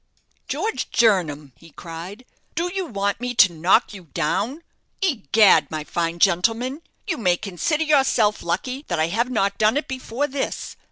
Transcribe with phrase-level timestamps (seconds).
[0.47, 4.63] "George Jernam," he cried, "do you want me to knock you down?
[4.99, 9.87] Egad, my fine gentleman, you may consider yourself lucky that I have not done it
[9.87, 10.75] before this.